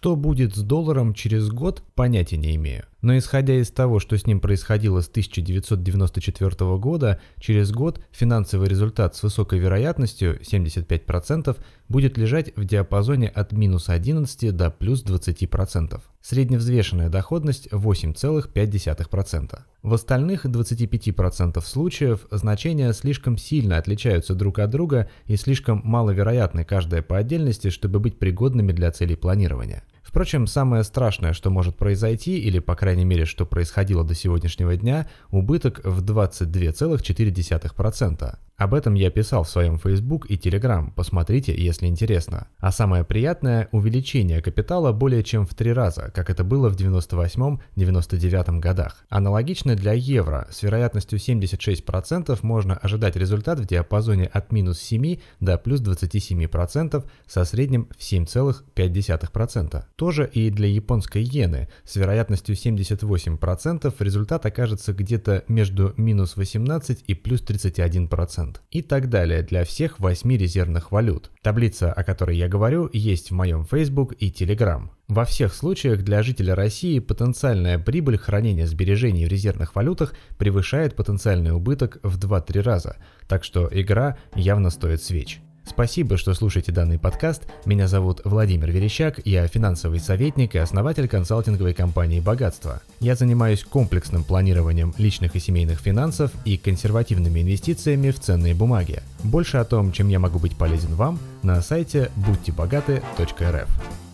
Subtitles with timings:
[0.00, 2.84] Что будет с долларом через год, понятия не имею.
[3.02, 9.14] Но исходя из того, что с ним происходило с 1994 года, через год финансовый результат
[9.14, 11.54] с высокой вероятностью 75%
[11.90, 16.00] будет лежать в диапазоне от минус 11 до плюс 20%.
[16.22, 19.58] Средневзвешенная доходность 8,5%.
[19.82, 27.02] В остальных 25% случаев значения слишком сильно отличаются друг от друга и слишком маловероятны каждая
[27.02, 29.82] по отдельности, чтобы быть пригодными для целей планирования.
[30.02, 35.08] Впрочем, самое страшное, что может произойти, или по крайней мере, что происходило до сегодняшнего дня,
[35.30, 38.38] убыток в 22,4%.
[38.60, 42.48] Об этом я писал в своем Facebook и Telegram, посмотрите, если интересно.
[42.58, 48.58] А самое приятное– увеличение капитала более чем в три раза, как это было в 98-99
[48.58, 49.06] годах.
[49.08, 55.56] Аналогично для евро, с вероятностью 76% можно ожидать результат в диапазоне от минус 7 до
[55.56, 59.84] плюс 27% со средним в 7,5%.
[60.00, 67.12] Тоже и для японской иены, с вероятностью 78% результат окажется где-то между минус 18 и
[67.12, 71.30] плюс 31% и так далее для всех восьми резервных валют.
[71.42, 74.88] Таблица, о которой я говорю, есть в моем Facebook и Telegram.
[75.08, 81.52] Во всех случаях для жителя России потенциальная прибыль хранения сбережений в резервных валютах превышает потенциальный
[81.52, 82.96] убыток в 2-3 раза,
[83.28, 85.42] так что игра явно стоит свеч.
[85.70, 87.44] Спасибо, что слушаете данный подкаст.
[87.64, 92.82] Меня зовут Владимир Верещак, я финансовый советник и основатель консалтинговой компании «Богатство».
[92.98, 99.00] Я занимаюсь комплексным планированием личных и семейных финансов и консервативными инвестициями в ценные бумаги.
[99.22, 104.09] Больше о том, чем я могу быть полезен вам, на сайте будьтебогаты.рф.